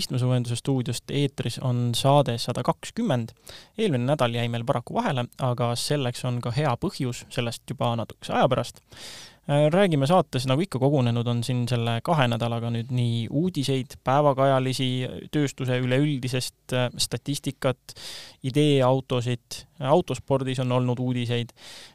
[0.00, 3.34] istmesoojenduse stuudiost, eetris on saade sada kakskümmend.
[3.78, 8.34] eelmine nädal jäi meil paraku vahele, aga selleks on ka hea põhjus, sellest juba natukese
[8.36, 8.80] aja pärast.
[9.50, 14.90] Äh, räägime saates, nagu ikka kogunenud on siin selle kahe nädalaga nüüd nii uudiseid, päevakajalisi,
[15.34, 17.96] tööstuse üleüldisest äh, statistikat,
[18.46, 21.54] ideeautosid, autospordis on olnud uudiseid,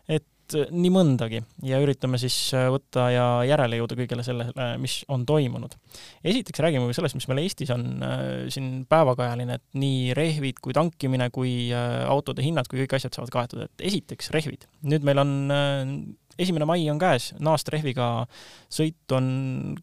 [0.10, 5.00] et Äh, nii mõndagi ja üritame siis äh, võtta ja järele jõuda kõigele sellele, mis
[5.10, 5.74] on toimunud.
[6.22, 8.20] esiteks räägime ka sellest, mis meil Eestis on äh,
[8.54, 13.66] siin päevakajaline, et nii rehvid kui tankimine kui autode hinnad kui kõik asjad saavad kaetud,
[13.66, 14.68] et esiteks rehvid.
[14.86, 15.34] nüüd meil on
[16.38, 18.28] esimene mai on käes, naastrehviga
[18.70, 19.76] sõit on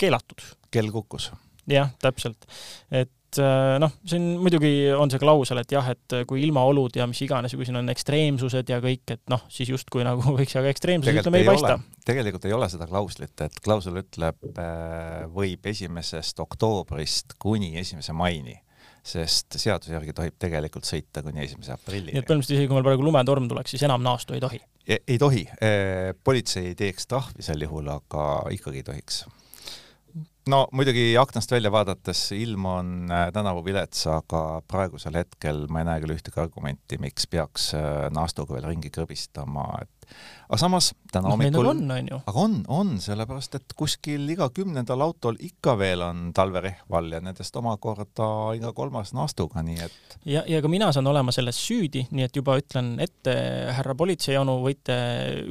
[0.00, 0.40] keelatud.
[0.72, 1.30] kell kukkus.
[1.68, 2.48] jah, täpselt.
[2.88, 7.06] et et äh, noh, siin muidugi on see klausel, et jah, et kui ilmaolud ja
[7.10, 10.72] mis iganes, kui siin on ekstreemsused ja kõik, et noh, siis justkui nagu võiks, aga
[10.72, 11.76] ekstreemsus ütleme ei paista.
[12.08, 18.56] tegelikult ei ole seda klauslit, et klausel ütleb, äh, võib esimesest oktoobrist kuni esimese maini
[19.08, 22.12] sest seaduse järgi tohib tegelikult sõita kuni esimese aprillini.
[22.12, 24.60] nii et põhimõtteliselt isegi kui meil praegu lumetorm tuleks, siis enam naastu ei tohi?
[24.84, 28.24] E-, ei tohi, äh, politsei ei teeks trahvi sel juhul, aga
[28.56, 29.22] ikkagi ei tohiks
[30.48, 35.88] no muidugi aknast välja vaadates ilm on äh, tänavu vilets, aga praegusel hetkel ma ei
[35.90, 40.16] näe küll ühtegi argumenti, miks peaks äh, naastuga veel ringi krõbistama, et
[40.48, 42.18] aga samas täna no, hommikul on, on ju.
[42.30, 47.20] aga on, on, sellepärast et kuskil iga kümnendal autol ikka veel on talverehv all ja
[47.24, 52.06] nendest omakorda iga kolmas naastuga, nii et ja, ja ka mina saan olema selles süüdi,
[52.10, 53.34] nii et juba ütlen ette,
[53.76, 54.96] härra politseionu, võite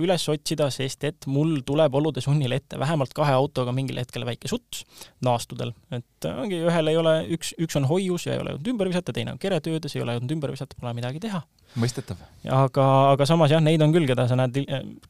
[0.02, 4.50] üles otsida, sest et mul tuleb olude sunnil ette vähemalt kahe autoga mingil hetkel väike
[4.50, 4.84] suts
[5.26, 8.90] naastudel, et ongi, ühel ei ole, üks, üks on hoius ja ei ole jõudnud ümber
[8.90, 12.20] visata, teine on keretöödes, ei ole jõudnud ümber visata, pole midagi teha mõistetav.
[12.44, 14.58] aga, aga samas jah, neid on küll, keda sa näed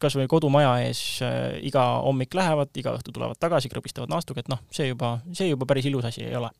[0.01, 4.51] kas või kodumaja ees äh, iga hommik lähevad, iga õhtu tulevad tagasi, krõbistavad naastuga, et
[4.51, 6.51] noh, see juba, see juba päris ilus asi ei ole.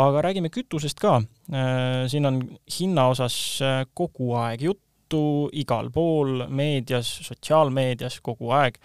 [0.00, 1.18] aga räägime kütusest ka.
[1.52, 2.42] Äh, siin on
[2.78, 8.78] hinna osas äh, kogu aeg juttu, igal pool, meedias, sotsiaalmeedias kogu aeg,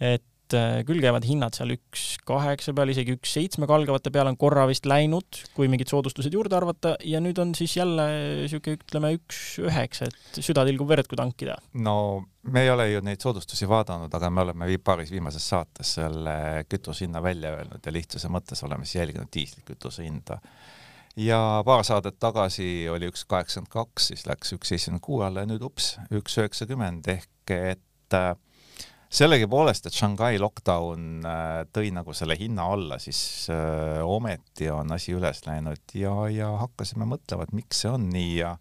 [0.00, 4.32] et et äh, küll käivad hinnad seal üks kaheksa peal, isegi üks seitsme kalgavate peale
[4.32, 8.06] on korra vist läinud, kui mingid soodustused juurde arvata, ja nüüd on siis jälle
[8.44, 11.58] niisugune, ütleme, üks üheksa, et süda tilgub verd, kui tankida.
[11.84, 16.64] no me ei ole ju neid soodustusi vaadanud, aga me oleme paaris viimases saates selle
[16.68, 20.40] kütuse hinna välja öelnud ja lihtsuse mõttes oleme siis jälginud diislikütuse hinda
[21.18, 25.50] ja paar saadet tagasi oli üks kaheksakümmend kaks, siis läks üks seitsekümmend kuue alla ja
[25.50, 28.32] nüüd ups, üks üheksakümmend ehk et äh,
[29.08, 35.14] sellegipoolest, et Shanghai lockdown äh, tõi nagu selle hinna alla, siis äh, ometi on asi
[35.16, 38.52] üles läinud ja, ja hakkasime mõtlema, et miks see on nii ja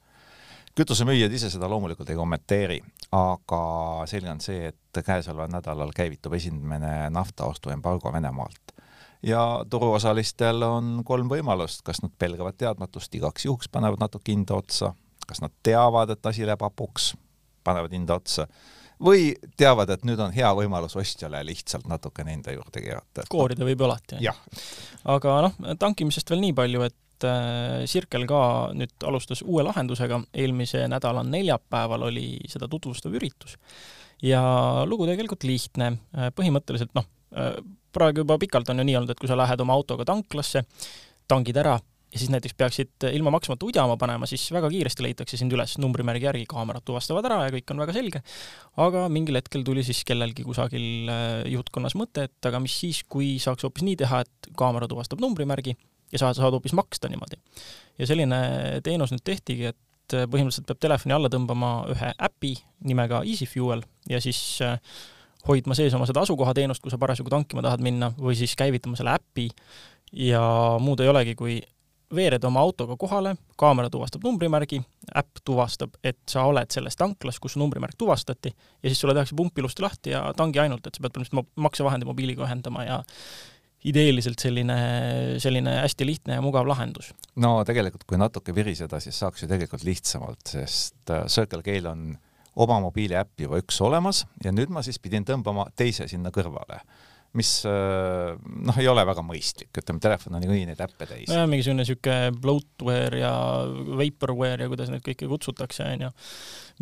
[0.78, 2.78] kütusemüüjad ise seda loomulikult ei kommenteeri,
[3.18, 3.62] aga
[4.08, 8.74] selge on see, et käesoleval nädalal käivitub esimene naftaostuembargo Venemaalt.
[9.26, 14.94] Ja turuosalistel on kolm võimalust, kas nad pelgavad teadmatust, igaks juhuks panevad natuke hinda otsa,
[15.28, 17.16] kas nad teavad, et asi läheb hapuks,
[17.66, 18.46] panevad hinda otsa
[19.04, 23.26] või teavad, et nüüd on hea võimalus ostjale lihtsalt natukene enda juurde keerata.
[23.30, 24.22] koorida võib ju alati,
[25.16, 28.42] aga noh, tankimisest veel nii palju, et äh, Circle ka
[28.78, 33.58] nüüd alustas uue lahendusega, eelmise nädala neljapäeval oli seda tutvustav üritus.
[34.22, 34.42] ja
[34.86, 37.06] lugu tegelikult lihtne, äh, põhimõtteliselt noh,
[37.38, 37.54] äh,
[37.94, 40.66] praegu juba pikalt on ju nii olnud, et kui sa lähed oma autoga tanklasse,
[41.28, 41.78] tangid ära,
[42.14, 46.28] ja siis näiteks peaksid ilma maksmata udjama panema, siis väga kiiresti leitakse sind üles numbrimärgi
[46.30, 48.22] järgi, kaamerad tuvastavad ära ja kõik on väga selge.
[48.84, 53.36] aga mingil hetkel tuli siis kellelgi kusagil äh, juhtkonnas mõte, et aga mis siis, kui
[53.44, 55.76] saaks hoopis nii teha, et kaamera tuvastab numbrimärgi
[56.14, 57.42] ja sa saad hoopis maksta niimoodi.
[58.00, 58.40] ja selline
[58.84, 62.56] teenus nüüd tehtigi, et äh, põhimõtteliselt peab telefoni alla tõmbama ühe äpi
[62.88, 64.80] nimega EasyFuel ja siis äh,
[65.48, 69.16] hoidma sees oma seda asukohateenust, kui sa parasjagu tankima tahad minna, või siis käivitama selle
[69.20, 69.50] äpi
[70.16, 70.42] ja
[70.80, 71.60] muud ei olegi, kui
[72.16, 74.80] veered oma autoga kohale, kaamera tuvastab numbrimärgi,
[75.16, 78.54] äpp tuvastab, et sa oled selles tanklas, kus numbrimärk tuvastati,
[78.84, 82.08] ja siis sulle tehakse pump ilusti lahti ja tangi ainult, et sa pead põhimõtteliselt maksevahendi
[82.08, 83.02] mobiiliga ühendama ja
[83.88, 84.78] ideeliselt selline,
[85.44, 87.12] selline hästi lihtne ja mugav lahendus.
[87.36, 92.08] no tegelikult, kui natuke viriseda, siis saaks ju tegelikult lihtsamalt, sest äh, Circle K-l on
[92.58, 96.82] oma mobiiliäpp juba üks olemas ja nüüd ma siis pidin tõmbama teise sinna kõrvale
[97.38, 98.34] mis äh,
[98.68, 101.28] noh, ei ole väga mõistlik, ütleme, telefon on niikuinii neid äppe täis.
[101.30, 103.34] nojah, mingisugune niisugune bloatware ja
[104.00, 106.12] vaporware ja kuidas neid kõiki kutsutakse, onju.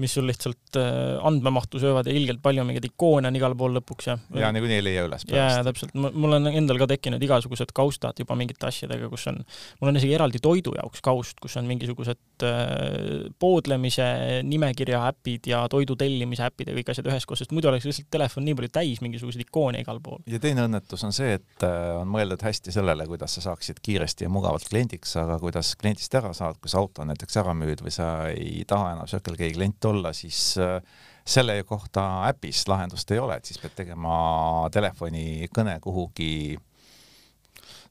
[0.02, 4.10] Mis sul lihtsalt äh, andmemahtu söövad ja ilgelt palju mingeid ikoone on igal pool lõpuks
[4.10, 8.20] ja ja niikuinii ei leia üles jaa, täpselt, mul on endal ka tekkinud igasugused kaustad
[8.20, 9.40] juba mingite asjadega, kus on,
[9.82, 14.08] mul on isegi eraldi toidu jaoks kaust, kus on mingisugused äh, poodlemise
[14.48, 18.46] nimekirja äpid ja toidu tellimise äpid ja kõik asjad üheskoos, sest muidu oleks lihtsalt telefon
[18.48, 20.22] nii palju täis mingisuguseid ikoone igal pool.
[20.30, 24.28] ja teine õnnetus on see, et äh, on mõeldud hästi sellele, kuidas sa saaksid kiiresti
[24.28, 27.84] ja mugavalt kliendiks, aga kuidas kliendist ära saad, kui sa auto on näiteks ära müüd
[27.86, 29.52] või sa ei taha enam Circle K
[29.86, 30.82] klient olla, siis äh,
[31.26, 36.58] selle kohta äpis lahendust ei ole, et siis pead tegema telefonikõne kuhugi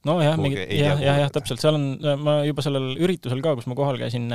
[0.05, 1.87] nojah, mingi jah, jah, jah, täpselt, seal on,
[2.21, 4.29] ma juba sellel üritusel ka, kus ma kohal käisin,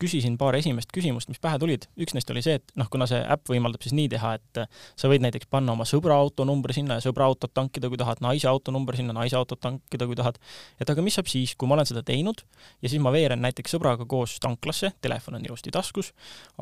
[0.00, 1.88] küsisin paar esimest küsimust, mis pähe tulid.
[1.98, 4.62] üks neist oli see, et noh, kuna see äpp võimaldab siis nii teha, et
[4.98, 8.22] sa võid näiteks panna oma sõbra auto numbri sinna ja sõbra autot tankida, kui tahad,
[8.24, 10.38] naise auto numbri sinna, naise autot tankida, kui tahad.
[10.78, 12.44] et aga mis saab siis, kui ma olen seda teinud
[12.82, 16.12] ja siis ma veeren näiteks sõbraga koos tanklasse, telefon on ilusti taskus,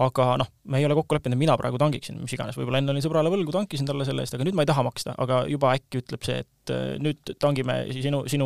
[0.00, 2.94] aga noh, me ei ole kokku leppinud, et mina praegu tankiksin, mis iganes, võib-olla enne
[2.94, 5.74] olin sõbrale võlgu, tankisin talle selle eest, aga nüüd ma ei taha maksta, aga juba
[5.76, 8.45] äkki ütleb see, et nüüd tangime sinu, sinu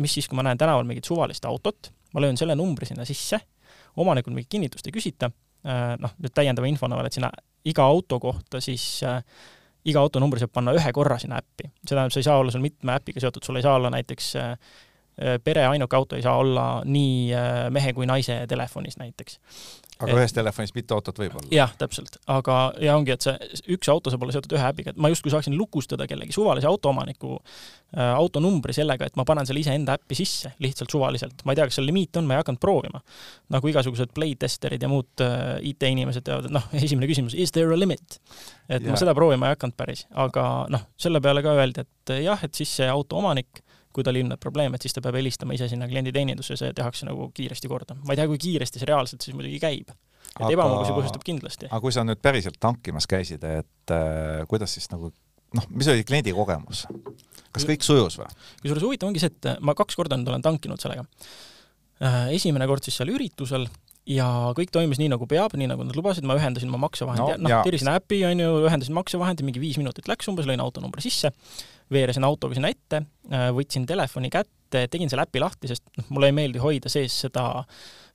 [0.00, 2.56] äh, mis äh, siis äh, kui ma näen tänaval mingit suvalist autot, ma löön selle
[2.58, 3.40] numbri sinna sisse,
[3.96, 5.30] omanikult mingit kinnitust ei küsita,
[5.66, 7.30] äh, noh, nüüd täiendava infona veel, et sinna
[7.68, 9.20] iga auto kohta siis äh,
[9.90, 11.70] iga autonumbri saab panna ühe korra sinna äppi.
[11.84, 14.30] see tähendab, see ei saa olla sul mitme äpiga seotud, sul ei saa olla näiteks
[14.40, 14.54] äh,
[15.44, 17.34] pere ainuke auto ei saa olla nii
[17.70, 19.34] mehe kui naise telefonis näiteks
[20.00, 21.48] aga ühes telefonis mitu autot võib olla?
[21.54, 25.00] jah, täpselt, aga ja ongi, et see üks auto saab olla seotud ühe äpiga, et
[25.00, 29.96] ma justkui saaksin lukustada kellegi suvalise autoomaniku äh, autonumbri sellega, et ma panen selle iseenda
[29.98, 31.44] äppi sisse lihtsalt suvaliselt.
[31.44, 33.02] ma ei tea, kas seal limiit on, ma ei hakanud proovima.
[33.52, 37.78] nagu igasugused playtesterid ja muud äh, IT-inimesed teavad, et noh, esimene küsimus, is there a
[37.78, 38.20] limit?
[38.68, 38.90] et ja.
[38.90, 42.56] ma seda proovima ei hakanud päris, aga noh, selle peale ka öeldi, et jah, et
[42.56, 43.64] siis see auto omanik
[43.94, 47.30] kui tal ilmneb probleem, et siis ta peab helistama ise sinna klienditeenindusse, see tehakse nagu
[47.34, 47.96] kiiresti korda.
[48.04, 49.90] ma ei tea, kui kiiresti see reaalselt siis muidugi käib.
[49.90, 51.70] et aga, ebamugavusi põhjustab kindlasti.
[51.70, 55.10] aga kui sa nüüd päriselt tankimas käisid, et äh, kuidas siis nagu
[55.58, 56.86] noh, mis oli kliendi kogemus?
[57.50, 58.30] kas kõik sujus või?
[58.62, 61.06] kusjuures huvitav ongi see, et ma kaks korda nüüd olen tankinud sellega.
[62.00, 63.66] Äh, esimene kord siis seal üritusel
[64.08, 64.26] ja
[64.56, 67.64] kõik toimis nii, nagu peab, nii nagu nad lubasid, ma ühendasin oma maksevahendi no,, noh,
[67.66, 71.32] tirisin äpi, on ju, ühendasin maksevahendi, mingi viis minutit läks umbes, lõin autonumbri sisse,
[71.92, 73.02] veeresin autoga sinna ette,
[73.32, 77.16] äh, võtsin telefoni kätte, tegin selle äpi lahti, sest noh, mulle ei meeldi hoida sees
[77.24, 77.64] seda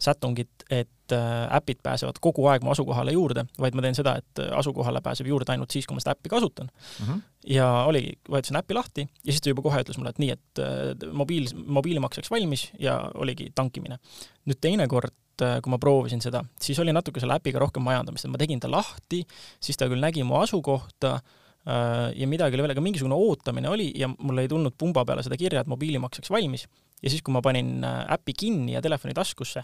[0.02, 4.44] sätungit, et äh, äpid pääsevad kogu aeg mu asukohale juurde, vaid ma teen seda, et
[4.56, 7.06] asukohale pääseb juurde ainult siis, kui ma seda äppi kasutan mm.
[7.06, 7.22] -hmm.
[7.56, 10.64] ja oligi, võetasin äpi lahti ja siis ta juba kohe ütles mulle, et nii, et
[10.64, 14.00] äh, mobiil, mobiilimakseks valmis ja oligi tankimine.
[14.46, 18.32] nüüd teine kord kui ma proovisin seda, siis oli natuke selle äpiga rohkem majandamist, et
[18.32, 19.26] ma tegin ta lahti,
[19.60, 23.88] siis ta küll nägi mu asukohta, Äh, ja midagi oli veel, aga mingisugune ootamine oli
[23.98, 26.68] ja mul ei tulnud pumba peale seda kirja, et mobiilimakseks valmis.
[27.02, 29.64] ja siis, kui ma panin äh, äpi kinni ja telefoni taskusse,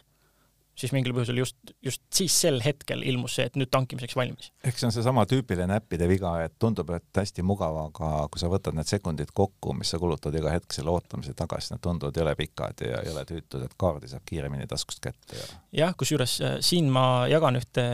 [0.81, 4.51] siis mingil põhjusel just, just siis sel hetkel ilmus see, et nüüd tankimiseks valmis.
[4.65, 8.49] eks see on seesama tüüpiline äppide viga, et tundub, et hästi mugav, aga kui sa
[8.51, 12.35] võtad need sekundid kokku, mis sa kulutad iga hetk selle ootamise tagasi, need tunduvad jõle
[12.39, 15.47] pikad ja jõle tüütud, et kaardi saab kiiremini taskust kätte ja
[15.83, 17.85] jah, kusjuures äh, siin ma jagan ühte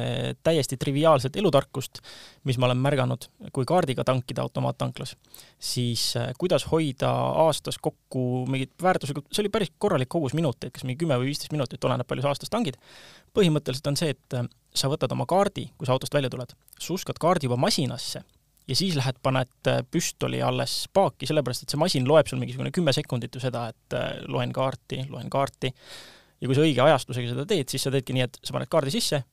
[0.45, 2.01] täiesti triviaalset elutarkust,
[2.47, 5.15] mis ma olen märganud, kui kaardiga tankida automaattanklas,
[5.59, 7.09] siis äh, kuidas hoida
[7.47, 11.53] aastas kokku mingit väärtuslikku, see oli päris korralik kogus minuteid, kas mingi kümme või viisteist
[11.55, 12.77] minutit, oleneb palju sa aastas tangid,
[13.37, 14.45] põhimõtteliselt on see, et äh,
[14.77, 18.21] sa võtad oma kaardi, kui sa autost välja tuled, suskad kaardi juba masinasse
[18.67, 22.73] ja siis lähed, paned äh, püstoli alles paaki, sellepärast et see masin loeb sul mingisugune
[22.75, 23.97] kümme sekundit ju seda, et
[24.29, 25.73] loen kaarti, loen kaarti,
[26.37, 28.93] ja kui sa õige ajastusega seda teed, siis sa teedki nii, et sa paned kaardi
[28.93, 29.23] sisse,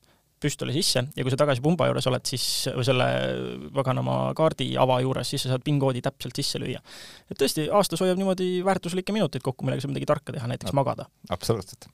[0.45, 3.09] püstoli sisse ja kui sa tagasi pumba juures oled, siis, või selle
[3.75, 6.81] paganama kaardi ava juures, siis sa saad PIN-koodi täpselt sisse lüüa.
[7.29, 11.09] et tõesti, aastas hoiab niimoodi väärtuslikke minuteid kokku, millega saab midagi tarka teha, näiteks magada.
[11.33, 11.89] absoluutselt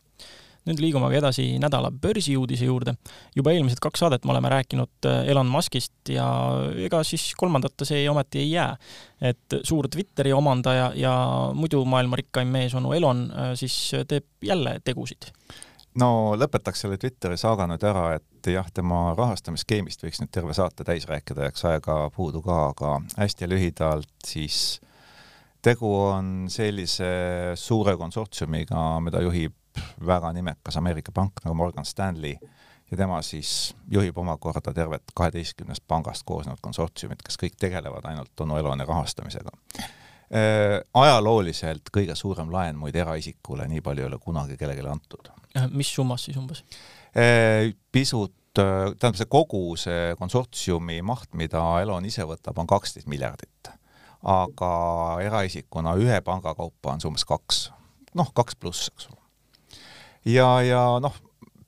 [0.69, 2.93] nüüd liigume aga edasi nädala börsiuudise juurde.
[3.35, 6.27] juba eelmised kaks saadet me oleme rääkinud äh, Elon Muskist ja
[6.85, 8.77] ega siis kolmandata see ometi ei jää.
[9.21, 11.13] et suur Twitteri omandaja ja
[11.53, 13.77] muidu maailma rikkaim mees onu Elon äh, siis
[14.07, 15.31] teeb jälle tegusid
[15.99, 20.85] no lõpetaks selle Twitteri saaga nüüd ära, et jah, tema rahastamisskeemist võiks nüüd terve saate
[20.87, 24.79] täis rääkida, eks aega puudu ka, aga hästi lühidalt siis
[25.61, 27.11] tegu on sellise
[27.59, 29.57] suure konsortsiumiga, mida juhib
[30.05, 32.35] väga nimekas Ameerika pank nagu Morgan Stanley
[32.91, 38.59] ja tema siis juhib omakorda tervet kaheteistkümnest pangast koosnevat konsortsiumit, kes kõik tegelevad ainult onu
[38.59, 39.55] Eloni rahastamisega
[40.31, 45.27] ajalooliselt kõige suurem laen muide eraisikule, nii palju ei ole kunagi kellelegi antud.
[45.75, 46.63] mis summas siis umbes?
[47.11, 53.71] Äh, pisut, tähendab see kogu see konsortsiumi maht, mida Elon ise võtab, on kaksteist miljardit.
[54.21, 54.71] aga
[55.23, 57.71] eraisikuna ühe panga kaupa on see umbes kaks,
[58.13, 59.19] noh, kaks pluss, eks ole.
[60.29, 61.15] ja, ja noh,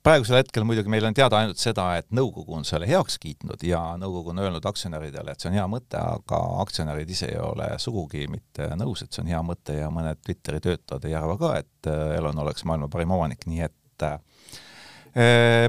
[0.03, 3.81] praegusel hetkel muidugi meil on teada ainult seda, et nõukogu on selle heaks kiitnud ja
[3.99, 8.27] nõukogu on öelnud aktsionäridele, et see on hea mõte, aga aktsionärid ise ei ole sugugi
[8.31, 11.91] mitte nõus, et see on hea mõte ja mõned Twitteri töötajad ei arva ka, et
[11.91, 14.19] äh, Elon oleks maailma parim omanik, nii et äh,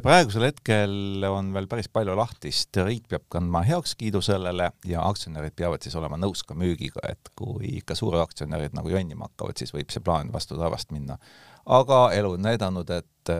[0.03, 5.85] praegusel hetkel on veel päris palju lahtist, riik peab kandma heakskiidu sellele ja aktsionärid peavad
[5.85, 10.03] siis olema nõus ka müügiga, et kui ikka suuraktsionärid nagu jonnima hakkavad, siis võib see
[10.03, 11.21] plaan vastu taevast minna
[11.67, 13.33] aga elu on näidanud, et,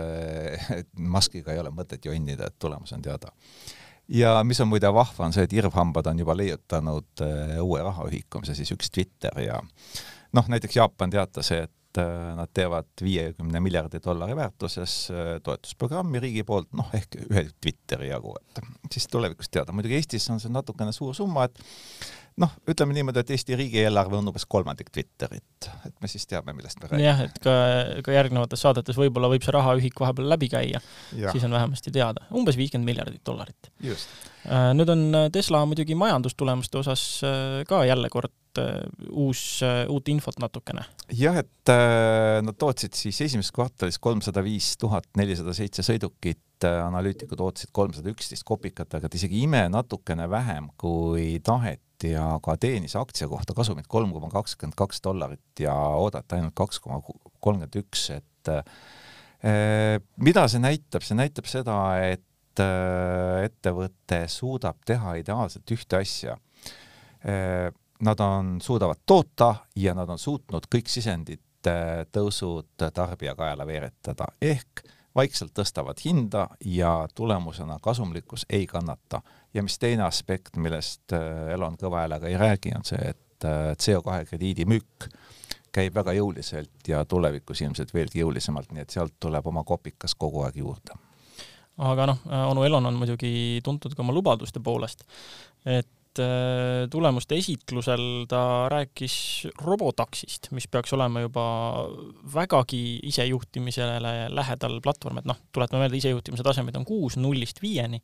[0.79, 3.33] et maskiga ei ole mõtet jonnida, et tulemus on teada.
[4.09, 8.41] ja mis on muide vahva, on see, et irvhambad on juba leiutanud äh, uue rahaühiku,
[8.41, 9.61] mis on siis üks Twitter ja
[10.33, 14.99] noh, näiteks Jaapan teatas, et äh, nad teevad viiekümne miljardi dollari väärtuses
[15.45, 19.73] toetusprogrammi riigi poolt, noh ehk ühe Twitteri jagu, et siis tulevikus teada.
[19.73, 21.65] muidugi Eestis on see natukene suur summa, et
[22.43, 26.81] noh, ütleme niimoodi, et Eesti riigieelarve on umbes kolmandik Twitterit, et me siis teame, millest
[26.83, 27.07] me räägime.
[27.07, 27.57] jah, et ka,
[28.07, 30.83] ka järgnevates saadetes võib-olla võib see rahaühik vahepeal läbi käia,
[31.15, 33.71] siis on vähemasti teada, umbes viiskümmend miljardit dollarit.
[33.85, 38.35] Äh, nüüd on Tesla muidugi majandustulemuste osas äh, ka jälle kord
[39.11, 39.43] uus,
[39.91, 40.85] uut infot natukene.
[41.13, 41.73] jah, et
[42.45, 48.47] nad tootsid siis esimeses kvartalis kolmsada viis tuhat nelisada seitse sõidukit, analüütikud ootasid kolmsada üksteist
[48.49, 53.89] kopikat, aga et isegi ime natukene vähem kui taheti ja ka teenis aktsia kohta kasumit
[53.91, 58.55] kolm koma kakskümmend kaks dollarit ja oodata ainult kaks koma kolmkümmend üks, et
[60.17, 66.37] mida see näitab, see näitab seda, et ettevõte suudab teha ideaalselt ühte asja.
[68.01, 71.41] Nad on, suudavad toota ja nad on suutnud kõik sisendid
[72.13, 74.83] tõusud tarbija kaela veeretada, ehk
[75.15, 79.23] vaikselt tõstavad hinda ja tulemusena kasumlikkus ei kannata.
[79.55, 83.73] Ja mis teine aspekt, millest äh, Elon kõva häälega ei räägi, on see, et äh,
[83.79, 85.09] CO2 krediidi müük
[85.75, 90.45] käib väga jõuliselt ja tulevikus ilmselt veelgi jõulisemalt, nii et sealt tuleb oma kopikas kogu
[90.47, 90.99] aeg juurde.
[91.79, 92.21] aga noh,
[92.51, 95.03] onu Elon on muidugi tuntud ka oma lubaduste poolest,
[95.67, 95.89] et
[96.23, 99.17] äh, tulemuste esitlusel ta rääkis
[99.63, 101.47] robotaksist, mis peaks olema juba
[102.35, 108.03] vägagi isejuhtimisele lähedal platvorm, et noh, tuletame meelde, isejuhtimise tasemed on kuus nullist viieni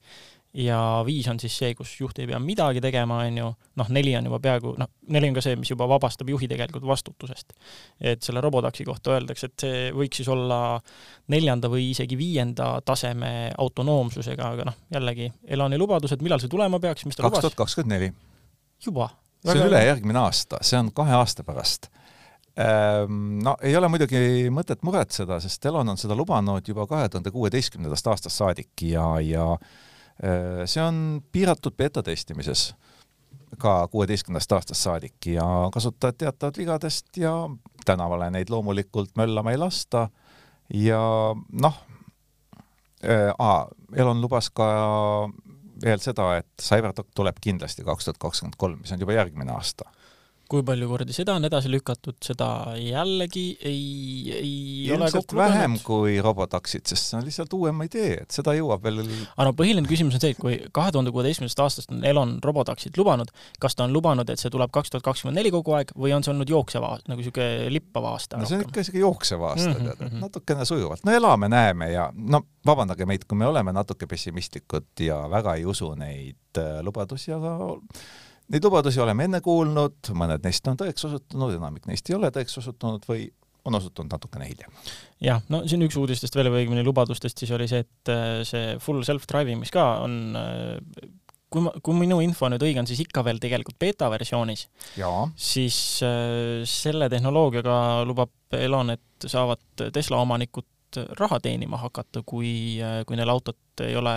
[0.55, 4.17] ja viis on siis see, kus juht ei pea midagi tegema, on ju, noh, neli
[4.19, 7.53] on juba peaaegu, noh, neli on ka see, mis juba vabastab juhi tegelikult vastutusest.
[8.01, 10.81] et selle robotaksi kohta öeldakse, et see võiks siis olla
[11.31, 17.07] neljanda või isegi viienda taseme autonoomsusega, aga noh, jällegi, Elani lubadused, millal see tulema peaks,
[17.07, 17.39] mis ta lubas?
[17.39, 18.13] kaks tuhat kakskümmend neli.
[18.85, 19.11] juba?
[19.47, 21.87] see on ülejärgmine aasta, see on kahe aasta pärast
[22.59, 27.31] ehm, No ei ole muidugi mõtet muretseda, sest Elon on seda lubanud juba kahe tuhande
[27.31, 29.47] kuueteistkümnendast aastast saadik ja, ja
[30.65, 32.75] see on piiratud beeta testimises
[33.59, 37.33] ka kuueteistkümnendast aastast saadik ja kasutajad teatavad vigadest ja
[37.85, 40.09] tänavale neid loomulikult möllama ei lasta.
[40.75, 41.01] Ja
[41.63, 41.79] noh
[43.05, 44.67] äh,, Elon lubas ka
[45.85, 49.89] veel seda, et CyberDoc tuleb kindlasti kaks tuhat kakskümmend kolm, mis on juba järgmine aasta
[50.51, 52.49] kui palju kordi seda on edasi lükatud, seda
[52.81, 54.55] jällegi ei, ei
[54.91, 55.85] ilmselt vähem lugenud.
[55.87, 59.87] kui robotaksid, sest see on lihtsalt uuem idee, et seda jõuab veel aga no põhiline
[59.91, 63.31] küsimus on see, et kui kahe tuhande kuueteistkümnendast aastast on Elon robotaksid lubanud,
[63.63, 66.27] kas ta on lubanud, et see tuleb kaks tuhat kakskümmend neli kogu aeg või on
[66.27, 68.41] see olnud jooksev aasta, nagu niisugune lippav aasta?
[68.41, 69.93] no see on ikka isegi jooksev aasta mm, -hmm.
[69.93, 70.25] tead, mhm.
[70.27, 75.55] natukene sujuvalt, no elame-näeme ja no vabandage meid, kui me oleme natuke pessimistlikud ja väga
[75.61, 77.57] ei usu neid äh, lubadusi, aga
[78.51, 82.59] Neid lubadusi oleme enne kuulnud, mõned neist on tõeks osutunud, enamik neist ei ole tõeks
[82.59, 83.29] osutunud või
[83.69, 84.73] on osutunud natukene hiljem.
[85.23, 88.77] jah, no siin üks uudistest veel või õigemini lubadustest siis oli see, et äh, see
[88.83, 90.79] full self-driving, mis ka on äh,
[91.51, 94.67] kui ma, kui minu info nüüd õige on, siis ikka veel tegelikult beeta versioonis,
[95.37, 97.77] siis äh, selle tehnoloogiaga
[98.09, 100.67] lubab Elon, et saavad Tesla omanikud
[101.19, 102.53] raha teenima hakata, kui,
[102.83, 104.15] äh, kui neil autot ei ole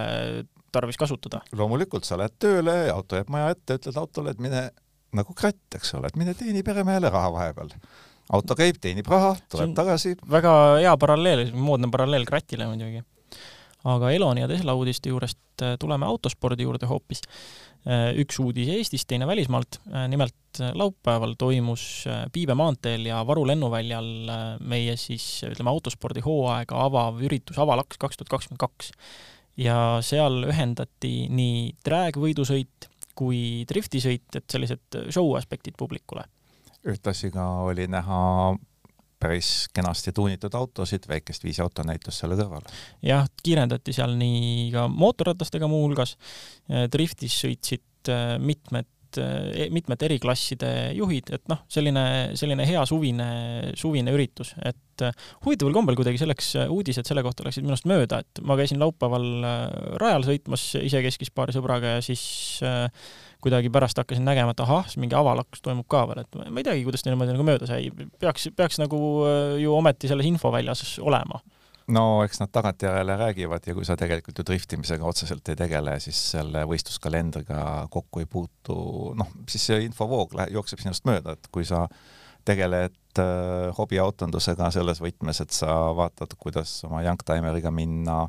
[0.74, 1.42] tarvis kasutada.
[1.56, 4.68] loomulikult, sa lähed tööle, auto jääb maja ette, ütled autole, et mine
[5.18, 7.74] nagu kratt, eks ole, et mine teeni peremehele raha vahepeal.
[8.34, 10.15] auto käib, teenib raha, tuleb tagasi.
[10.30, 13.03] väga hea paralleel, moodne paralleel kratile muidugi.
[13.84, 17.22] aga Eloni ja Tesla uudiste juurest äh, tuleme autospordi juurde hoopis.
[17.84, 19.82] Äh, üks uudis Eestist, teine välismaalt.
[19.92, 24.08] Äh, nimelt laupäeval toimus Piibe maanteel ja Varu lennuväljal
[24.62, 28.92] meie siis ütleme autospordi hooaega avav üritus Avalaks kaks tuhat kakskümmend kaks
[29.57, 36.25] ja seal ühendati nii drag-võidusõit kui driftisõit, et sellised show aspektid publikule.
[36.83, 38.55] ühtlasi ka oli näha
[39.24, 42.65] päris kenasti tuunitud autosid, väikest viisi autonäitust selle kõrval.
[43.05, 46.17] jah, kiirendati seal nii ka mootorratastega muuhulgas,
[46.91, 48.89] driftis sõitsid äh, mitmed
[49.22, 52.05] e-, mitmete eriklasside juhid, et noh, selline,
[52.39, 53.27] selline hea suvine,
[53.79, 58.43] suvine üritus, et äh, huvitaval kombel kuidagi selleks uudised selle kohta läksid minust mööda, et
[58.46, 59.62] ma käisin laupäeval äh,
[60.01, 62.24] rajal sõitmas isekeskis paari sõbraga ja siis
[62.65, 62.88] äh,
[63.43, 66.86] kuidagi pärast hakkasin nägema, et ahah, mingi avalakus toimub ka veel, et ma ei teagi,
[66.88, 67.89] kuidas niimoodi nagu mööda sai,
[68.22, 71.41] peaks, peaks nagu äh, ju ometi selles infoväljas olema
[71.88, 76.20] no eks nad tagantjärele räägivad ja kui sa tegelikult ju driftimisega otseselt ei tegele, siis
[76.32, 78.75] selle võistluskalendriga kokku ei puutu,
[79.20, 81.88] noh, siis see infovoog jookseb sinust mööda, et kui sa
[82.46, 88.28] tegeled äh, hobiautondusega selles võtmes, et sa vaatad, kuidas oma youngtimeriga minna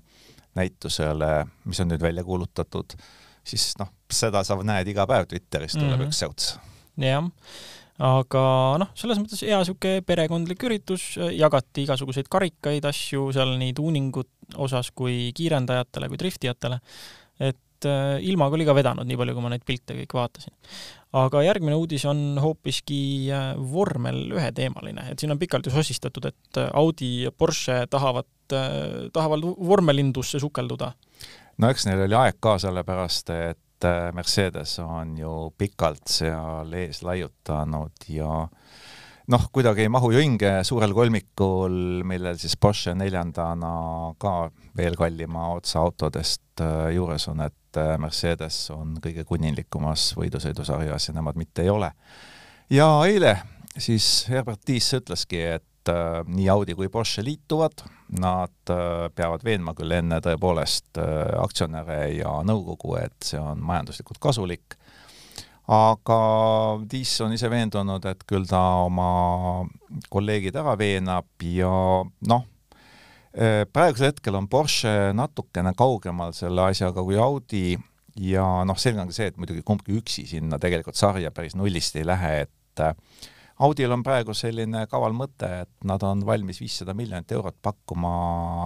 [0.55, 2.95] näitusele, mis on nüüd välja kuulutatud
[3.45, 6.09] siis noh, seda sa näed iga päev Twitteris tuleb mm -hmm.
[6.09, 6.59] üks säuts.
[6.97, 7.31] jah,
[8.03, 8.45] aga
[8.83, 14.25] noh, selles mõttes hea niisugune perekondlik üritus, jagati igasuguseid karikaid, asju seal nii tuuningu
[14.65, 16.81] osas kui kiirendajatele kui driftijatele,
[17.39, 20.55] et äh, ilmaga oli ka vedanud, nii palju kui ma neid pilte kõik vaatasin.
[21.15, 26.27] aga järgmine uudis on hoopiski äh, vormel ühe teemaline, et siin on pikalt ju sosistatud,
[26.33, 30.93] et Audi ja Porsche tahavad, äh, tahavad vormelindusse sukelduda.
[31.63, 37.03] No eks neil oli aeg ka, sellepärast et äh, Mercedes on ju pikalt seal ees
[37.05, 38.45] laiutanud ja
[39.33, 43.75] noh, kuidagi ei mahu ju hinge suurel kolmikul, millel siis Porsche neljandana
[44.21, 44.35] ka
[44.77, 51.17] veel kallima otsa autodest äh, juures on, et äh, Mercedes on kõige kuninglikumas võidusõidusarjas ja
[51.17, 51.93] nemad mitte ei ole.
[52.71, 53.37] ja eile
[53.77, 57.83] siis Herbert Tiis ütleski, et nii Audi kui Porsche liituvad,
[58.21, 64.21] nad äh, peavad veenma küll enne tõepoolest äh, aktsionäre ja nõukogu, et see on majanduslikult
[64.23, 64.77] kasulik,
[65.75, 66.19] aga
[66.91, 69.65] Tiis on ise veendunud, et küll ta oma
[70.13, 71.73] kolleegid ära veenab ja
[72.31, 72.47] noh,
[73.33, 77.79] äh, praegusel hetkel on Porsche natukene kaugemal selle asjaga kui Audi
[78.21, 81.97] ja noh, selge on ka see, et muidugi kumbki üksi sinna tegelikult sarja päris nullist
[81.99, 82.87] ei lähe, et
[83.63, 88.15] Audil on praegu selline kaval mõte, et nad on valmis viissada miljonit eurot pakkuma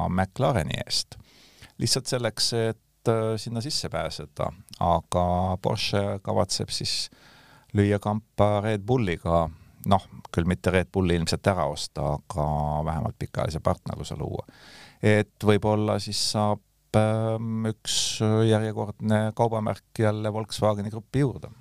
[0.08, 1.18] McLareni eest.
[1.78, 4.48] lihtsalt selleks, et äh, sinna sisse pääseda,
[4.80, 5.24] aga
[5.62, 7.10] Porsche kavatseb siis
[7.76, 9.44] lüüa kampa Red Bulliga,
[9.86, 12.48] noh, küll mitte Red Bulli ilmselt ära osta, aga
[12.88, 14.46] vähemalt pikaajalise partnerluse luua.
[15.02, 21.52] et võib-olla siis saab ähm, üks järjekordne kaubamärk jälle Volkswageni gruppi juurde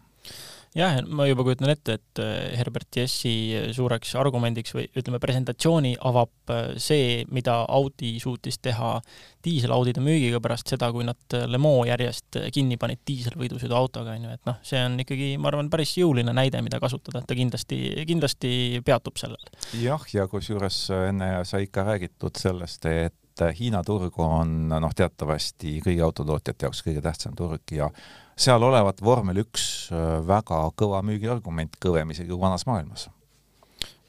[0.77, 3.33] jah, ma juba kujutan ette, et äh, Herbert Jessi
[3.75, 8.97] suureks argumendiks või ütleme, presentatsiooni avab äh, see, mida Audi suutis teha
[9.45, 14.35] diiselaudide müügiga pärast seda, kui nad äh, Le Mans järjest kinni panid diiselvõidusõiduautoga, on ju,
[14.37, 17.81] et noh, see on ikkagi, ma arvan, päris jõuline näide, mida kasutada, et ta kindlasti,
[18.09, 18.51] kindlasti
[18.85, 19.53] peatub sellel.
[19.81, 26.01] jah, ja kusjuures enne sai ikka räägitud sellest, et Hiina turg on noh, teatavasti kõigi
[26.01, 27.91] autotootjate jaoks kõige tähtsam turg ja
[28.37, 33.07] seal olevat vormel üks äh, väga kõva müügiargument, kõvem isegi kui vanas maailmas.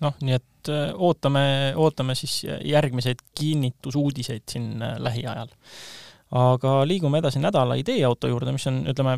[0.05, 5.49] noh, nii et äh, ootame, ootame siis järgmiseid kinnitusuudiseid siin äh, lähiajal.
[6.39, 9.15] aga liigume edasi nädala ideeauto juurde, mis on, ütleme,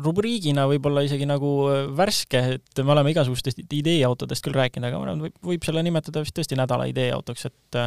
[0.00, 1.50] rubriigina võib-olla isegi nagu
[1.92, 6.24] värske, et me oleme igasugustest ideeautodest küll rääkinud, aga ma arvan, võib, võib selle nimetada
[6.24, 7.80] vist tõesti nädala ideeautoks, et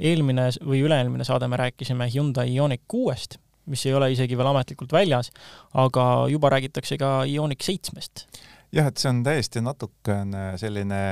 [0.00, 3.36] eelmine või üle-eelmine saade me rääkisime Hyundai Ioniq kuuest
[3.70, 5.30] mis ei ole isegi veel ametlikult väljas,
[5.78, 8.26] aga juba räägitakse ka Ioniq seitsmest.
[8.72, 11.02] jah, et see on täiesti natukene selline,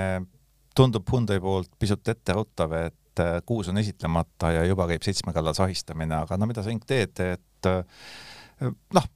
[0.76, 5.54] tundub Hyundai poolt pisut etteruttav, et äh, kuus on esitlemata ja juba käib seitsme kallal
[5.58, 9.08] sahistamine, aga no mida sa, Ink, teed, et äh, noh,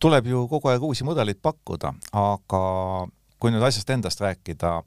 [0.00, 2.62] tuleb ju kogu aeg uusi mudeleid pakkuda, aga
[3.40, 4.80] kui nüüd asjast endast rääkida,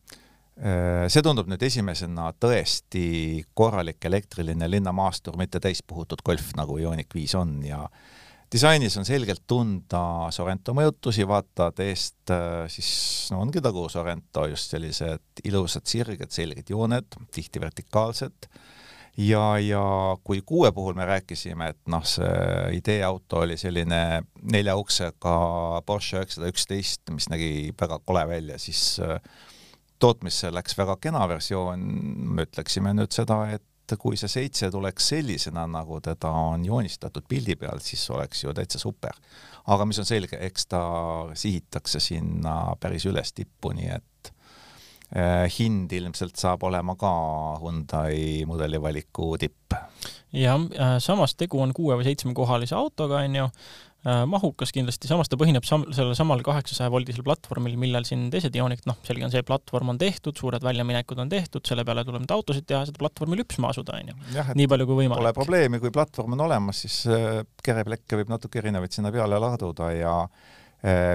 [0.53, 3.05] see tundub nüüd esimesena tõesti
[3.57, 7.79] korralik elektriline linnamaastur, mitte täispuhutud golf, nagu Ioniq viis on ja
[8.53, 12.91] disainis on selgelt tunda Sorento mõjutusi, vaatad eest äh, siis
[13.33, 18.49] no ongi nagu Sorento just sellised ilusad sirged selged jooned, tihti vertikaalsed,
[19.17, 19.83] ja, ja
[20.25, 24.21] kui kuue puhul me rääkisime, et noh, see ideeauto oli selline
[24.53, 25.35] nelja uksega
[25.87, 29.17] Porsche üheksasada üksteist, mis nägi väga kole välja, siis äh,
[29.99, 31.85] tootmisse läks väga kena versioon,
[32.35, 37.55] me ütleksime nüüd seda, et kui see seitse tuleks sellisena, nagu teda on joonistatud pildi
[37.59, 39.19] peal, siis oleks ju täitsa super.
[39.67, 40.81] aga mis on selge, eks ta
[41.39, 44.32] sihitakse sinna päris üles tippu, nii et
[45.57, 47.13] hind ilmselt saab olema ka
[47.61, 49.75] Hyundai mudelivaliku tipp.
[50.33, 53.43] jah, äh, samas tegu on kuue või seitsmekohalise autoga, on ju,
[54.07, 58.55] äh, mahukas kindlasti, samas ta põhineb sam-, sellel samal kaheksasaja voldisel platvormil, millel siin teised
[58.57, 62.25] Ioniq, noh, selge on see, platvorm on tehtud, suured väljaminekud on tehtud, selle peale tuleb
[62.25, 64.17] nüüd autosid teha, seda platvormi lüpsma asuda, on ju.
[64.57, 65.21] nii palju kui võimalik.
[65.21, 69.93] Pole probleemi, kui platvorm on olemas, siis äh, kereplekke võib natuke erinevaid sinna peale laduda
[69.93, 70.17] ja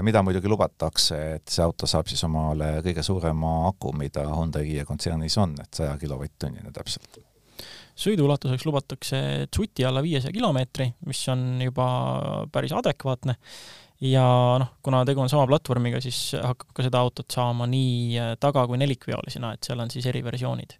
[0.02, 4.86] mida muidugi lubatakse, et see auto saab siis omale kõige suurema aku, mida Hyundai Kia
[4.88, 7.20] kontsernis on, et saja kilovatt-tunnine täpselt
[7.98, 11.86] sõiduulatuseks lubatakse tsuti alla viiesaja kilomeetri, mis on juba
[12.54, 13.34] päris adekvaatne
[14.06, 14.24] ja
[14.62, 18.78] noh, kuna tegu on sama platvormiga, siis hakkab ka seda autot saama nii taga- kui
[18.78, 20.76] nelikveolisena, et seal on siis eriversioonid.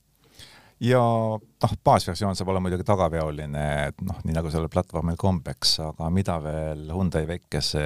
[0.81, 6.11] ja noh, baasversioon saab olla muidugi tagaveoline, et noh, nii nagu sellel platvormil kombeks, aga
[6.15, 7.85] mida veel Hyundai väikese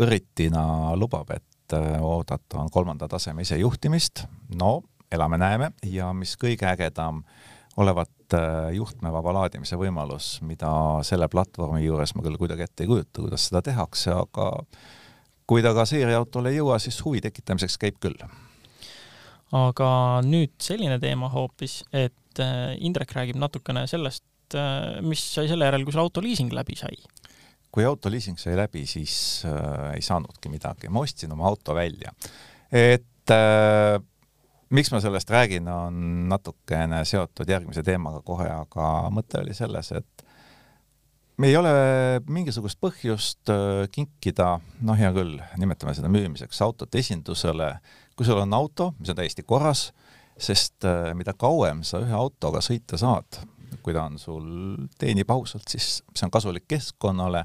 [0.00, 4.24] õritina lubab, et äh, oodata on kolmanda taseme isejuhtimist,
[4.58, 4.80] no
[5.14, 7.22] elame-näeme ja mis kõige ägedam,
[7.78, 10.70] olevat äh, juhtmevaba laadimise võimalus, mida
[11.06, 14.50] selle platvormi juures ma küll kuidagi ette ei kujuta, kuidas seda tehakse, aga
[15.46, 18.18] kui ta ka seeriautole ei jõua, siis huvi tekitamiseks käib küll.
[19.54, 19.88] aga
[20.26, 24.24] nüüd selline teema hoopis, et äh, Indrek räägib natukene sellest,
[25.02, 26.94] mis sai selle järel, kui sul autoliising läbi sai
[27.74, 32.12] kui autoliising sai läbi, siis äh, ei saanudki midagi, ma ostsin oma auto välja.
[32.70, 33.98] et äh,
[34.74, 40.24] miks ma sellest räägin, on natukene seotud järgmise teemaga kohe, aga mõte oli selles, et
[41.38, 41.72] me ei ole
[42.30, 47.74] mingisugust põhjust äh, kinkida, noh, hea küll, nimetame seda müümiseks, autot esindusele,
[48.14, 49.88] kui sul on auto, mis on täiesti korras,
[50.38, 53.42] sest äh, mida kauem sa ühe autoga sõita saad,
[53.84, 54.50] kui ta on sul,
[54.98, 57.44] teenib ausalt, siis see on kasulik keskkonnale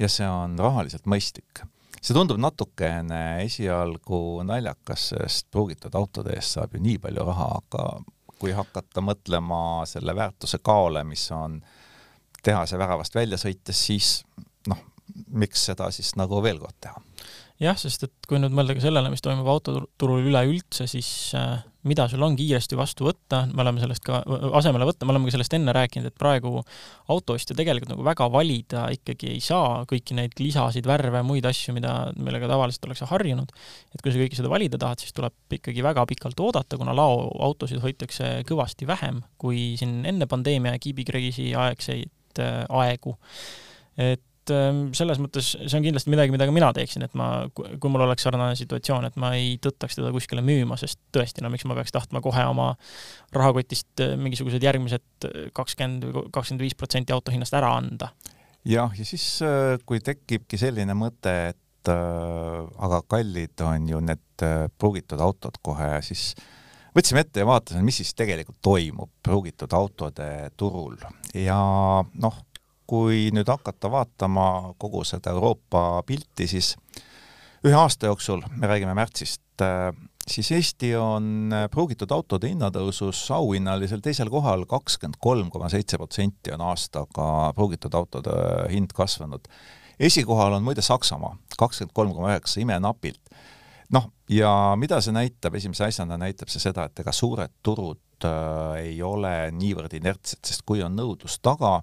[0.00, 1.66] ja see on rahaliselt mõistlik
[2.06, 7.86] see tundub natukene esialgu naljakas, sest pruugitud autode eest saab ju nii palju raha, aga
[8.36, 9.58] kui hakata mõtlema
[9.88, 11.58] selle väärtuse kaole, mis on
[12.44, 14.10] tehase väravast välja sõites, siis
[14.70, 14.82] noh,
[15.32, 17.02] miks seda siis nagu veel kord teha?
[17.62, 21.08] jah, sest et kui nüüd mõelda ka sellele, mis toimub autoturul üleüldse, siis
[21.38, 24.20] äh, mida sul on kiiresti vastu võtta, me oleme sellest ka,
[24.58, 26.60] asemele võtta, me oleme ka sellest enne rääkinud, et praegu
[27.12, 31.94] autoostja tegelikult nagu väga valida ikkagi ei saa kõiki neid lisasid, värve, muid asju, mida,
[32.18, 33.54] millega tavaliselt ollakse harjunud.
[33.94, 37.82] et kui sa kõike seda valida tahad, siis tuleb ikkagi väga pikalt oodata, kuna laoautosid
[37.84, 43.16] hoitakse kõvasti vähem kui siin enne pandeemia ja kiibikriisi aegseid äh, aegu.
[43.96, 47.46] et et ähm, selles mõttes see on kindlasti midagi, mida ka mina teeksin, et ma,
[47.54, 51.50] kui mul oleks sarnane situatsioon, et ma ei tõttaks teda kuskile müüma, sest tõesti, no
[51.52, 52.72] miks ma peaks tahtma kohe oma
[53.34, 58.12] rahakotist äh, mingisugused järgmised äh, kakskümmend või kakskümmend viis protsenti auto hinnast ära anda.
[58.66, 64.42] jah, ja siis äh, kui tekibki selline mõte, et aga kallid on ju need
[64.74, 66.32] pruugitud autod kohe, siis
[66.96, 70.26] võtsime ette ja vaatasime, mis siis tegelikult toimub pruugitud autode
[70.58, 70.96] turul
[71.36, 71.58] ja
[72.02, 72.40] noh,
[72.86, 76.74] kui nüüd hakata vaatama kogu seda Euroopa pilti, siis
[77.66, 79.90] ühe aasta jooksul, me räägime märtsist, äh,
[80.28, 86.54] siis Eesti on äh, pruugitud autode hinnatõusus auhinnalisel teisel kohal, kakskümmend kolm koma seitse protsenti
[86.54, 88.36] on aastaga pruugitud autode
[88.72, 89.48] hind kasvanud.
[89.98, 93.20] esikohal on muide Saksamaa, kakskümmend kolm koma üheksa, imenapilt.
[93.90, 98.82] noh, ja mida see näitab, esimese asjana näitab see seda, et ega suured turud äh,
[98.82, 101.80] ei ole niivõrd inertsed, sest kui on nõudlus taga,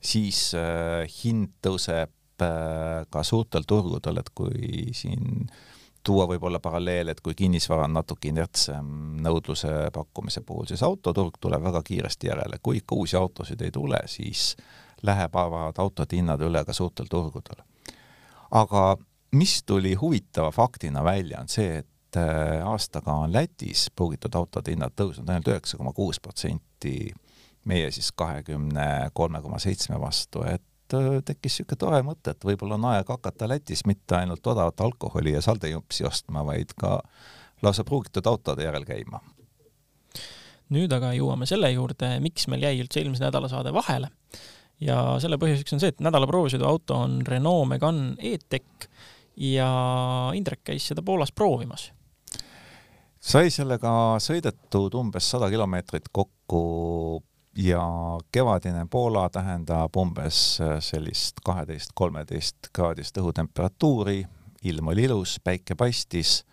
[0.00, 5.50] siis äh, hind tõuseb äh, ka suurtel turgudel, et kui siin
[6.02, 11.62] tuua võib-olla paralleel, et kui kinnisvara on natuke inertsem nõudluse pakkumise puhul, siis autoturg tuleb
[11.62, 14.54] väga kiiresti järele, kui ikka uusi autosid ei tule, siis
[15.02, 17.60] lähevad autode hinnad üle ka suurtel turgudel.
[18.50, 18.96] aga
[19.32, 24.96] mis tuli huvitava faktina välja, on see, et äh, aastaga on Lätis pruugitud autode hinnad
[24.96, 27.12] tõusnud ainult üheksa koma kuus protsenti
[27.64, 32.78] meie siis kahekümne kolme koma seitsme vastu, et äh, tekkis niisugune tore mõte, et võib-olla
[32.78, 36.98] on aeg hakata Lätis mitte ainult odavat alkoholi ja saldejumpsi ostma, vaid ka
[37.62, 39.20] lausa pruugitud autode järel käima.
[40.70, 44.10] nüüd aga jõuame selle juurde, miks meil jäi üldse eelmise nädala saade vahele.
[44.80, 48.88] ja selle põhjuseks on see, et nädala proovisõiduauto on Renault Megane E-Tech
[49.36, 49.70] ja
[50.34, 51.90] Indrek käis seda Poolas proovimas
[53.20, 56.62] sai sellega sõidetud umbes sada kilomeetrit kokku
[57.56, 57.82] ja
[58.32, 64.24] kevadine Poola tähendab umbes äh, sellist kaheteist, kolmeteist kraadist õhutemperatuuri,
[64.62, 66.44] ilm oli ilus, päike paistis,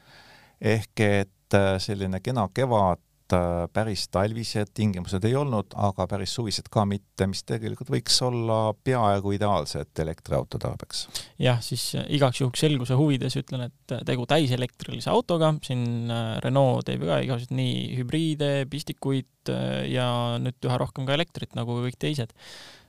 [0.61, 3.01] ehk et äh, selline kena kevad
[3.35, 8.59] äh, päris talvised tingimused ei olnud, aga päris suvised ka mitte, mis tegelikult võiks olla
[8.73, 11.05] peaaegu ideaalsed elektriauto tarbeks.
[11.41, 16.11] jah, siis igaks juhuks selguse huvides ütlen, et tegu täiselektrilise autoga, siin
[16.43, 19.51] Renault teeb ka igasuguseid nii hübriide, pistikuid
[19.87, 20.09] ja
[20.41, 22.33] nüüd üha rohkem ka elektrit, nagu kõik teised.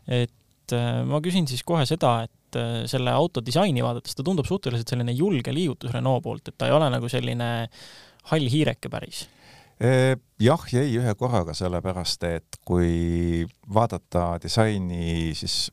[0.07, 0.75] et
[1.09, 4.89] ma küsin siis kohe seda, et et äh, selle auto disaini vaadates ta tundub suhteliselt
[4.89, 7.51] selline julge liigutus Renault poolt, et ta ei ole nagu selline
[8.31, 9.27] hall hiireke päris
[9.79, 15.69] jah ja ei ühe korraga, sellepärast et kui vaadata disaini, siis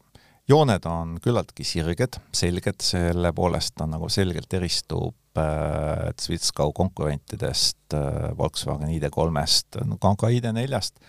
[0.49, 8.29] jooned on küllaltki sirged, selged, selle poolest ta nagu selgelt eristub äh, Zwitskau konkurentidest äh,,
[8.37, 11.01] Volkswagen ID3-st, ka ID4-st.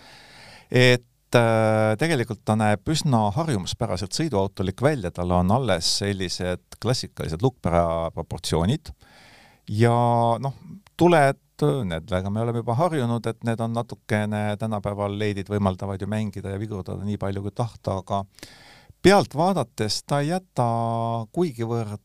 [0.71, 1.05] et
[1.37, 8.93] Äh, tegelikult ta näeb üsna harjumuspäraselt sõiduautolik välja, tal on alles sellised klassikalised lukkpära proportsioonid
[9.75, 9.97] ja
[10.39, 10.55] noh,
[10.97, 16.53] tuled, nendega me oleme juba harjunud, et need on natukene, tänapäeval leidid võimaldavad ju mängida
[16.53, 18.25] ja vigurdada nii palju kui tahta, aga
[19.03, 20.67] pealt vaadates ta ei jäta
[21.33, 22.03] kuigivõrd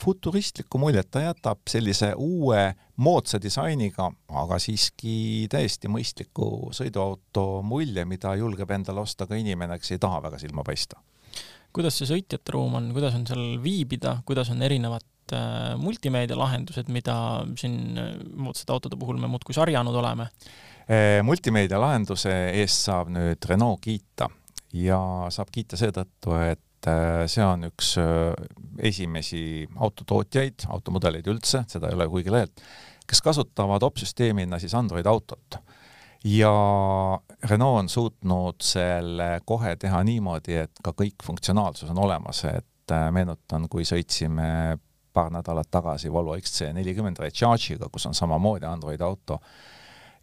[0.00, 8.32] futuristlikku muljet, ta jätab sellise uue moodsa disainiga, aga siiski täiesti mõistliku sõiduauto mulje, mida
[8.40, 11.02] julgeb endale osta ka inimene, kes ei taha väga silma paista.
[11.76, 17.16] kuidas see sõitjate ruum on, kuidas on seal viibida, kuidas on erinevad äh, multimeedialahendused, mida
[17.58, 20.30] siin äh, moodsate autode puhul me muudkui sarjanud oleme?
[21.26, 24.28] multimeedialahenduse eest saab nüüd Renault kiita
[24.78, 25.00] ja
[25.34, 28.34] saab kiita seetõttu, et et äh, see on üks äh,
[28.86, 32.62] esimesi autotootjaid, automudeleid üldse, seda ei ole kuigi lehelt,
[33.06, 35.58] kes kasutavad opsüsteemina siis Android autot.
[36.24, 36.50] ja
[37.50, 43.10] Renault on suutnud selle kohe teha niimoodi, et ka kõik funktsionaalsus on olemas, et äh,
[43.12, 44.78] meenutan, kui sõitsime
[45.16, 49.40] paar nädalat tagasi Volvo XC40 Recharge'iga, kus on samamoodi Android auto,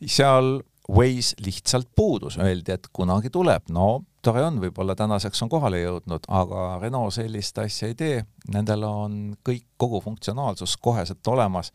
[0.05, 0.59] seal
[0.91, 6.27] Waze lihtsalt puudus, öeldi, et kunagi tuleb, no tore on, võib-olla tänaseks on kohale jõudnud,
[6.27, 8.17] aga Renault sellist asja ei tee,
[8.51, 9.13] nendel on
[9.47, 11.71] kõik, kogu funktsionaalsus koheselt olemas,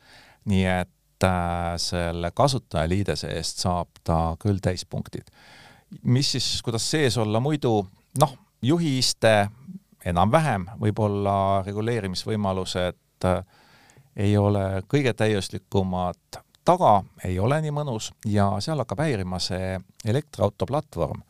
[0.48, 5.32] nii et äh, selle kasutajaliidese eest saab ta küll täispunktid.
[6.02, 7.40] mis siis, kuidas sees olla?
[7.40, 7.86] Muidu,
[8.20, 9.48] noh, juhiiste
[10.04, 13.42] enam-vähem, võib-olla reguleerimisvõimalused äh,
[14.16, 20.66] ei ole kõige täiuslikumad, taga ei ole nii mõnus ja seal hakkab häirima see elektriauto
[20.66, 21.22] platvorm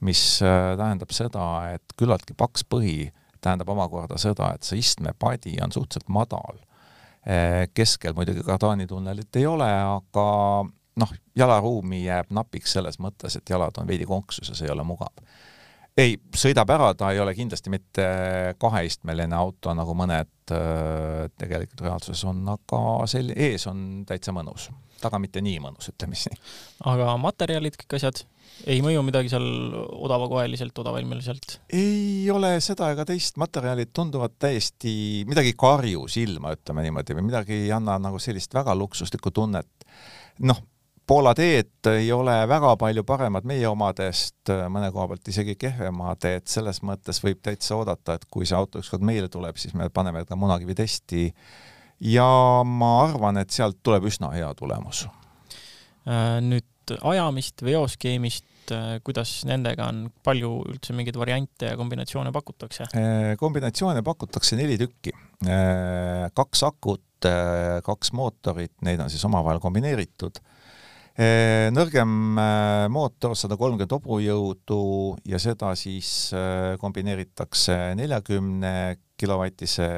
[0.00, 1.44] mis äh, tähendab seda,
[1.76, 6.60] et küllaltki paks põhi tähendab omakorda seda, et see istmepadi on suhteliselt madal.
[7.20, 10.26] Äh, keskel muidugi kardaanitunnelit ei ole, aga
[11.00, 15.12] noh, jalaruumi jääb napiks selles mõttes, et jalad on veidi konksuses, ei ole mugav.
[15.98, 18.06] Ei, sõidab ära, ta ei ole kindlasti mitte
[18.60, 24.68] kaheistmeline auto, nagu mõned tegelikult reaalsuses on, aga sel-, ees on täitsa mõnus,
[25.02, 26.40] taga mitte nii mõnus, ütleme siis nii.
[26.92, 28.24] aga materjalid, kõik asjad?
[28.68, 29.46] ei mõju midagi seal
[30.04, 31.60] odavakoeliselt, odavalmiliselt?
[31.76, 37.62] ei ole seda ega teist, materjalid tunduvad täiesti midagi karju silma, ütleme niimoodi, või midagi
[37.66, 39.70] ei anna nagu sellist väga luksuslikku tunnet.
[40.46, 40.60] noh,
[41.10, 46.46] Poola teed ei ole väga palju paremad meie omadest, mõne koha pealt isegi kehvemad, et
[46.46, 50.22] selles mõttes võib täitsa oodata, et kui see auto ükskord meile tuleb, siis me paneme
[50.28, 51.24] ta munakivi testi
[52.06, 52.28] ja
[52.62, 55.08] ma arvan, et sealt tuleb üsna hea tulemus.
[56.06, 62.86] Äh, nüüd ajamist, veoskeemist, äh, kuidas nendega on, palju üldse mingeid variante ja kombinatsioone pakutakse?
[62.94, 65.16] Äh, kombinatsioone pakutakse neli tükki.
[66.38, 67.26] Kaks akut,
[67.82, 70.38] kaks mootorit, neid on siis omavahel kombineeritud.
[71.20, 72.12] Nõrgem
[72.88, 74.82] mootor, sada kolmkümmend hobujõudu
[75.28, 76.30] ja seda siis
[76.80, 78.72] kombineeritakse neljakümne
[79.20, 79.88] kilovatise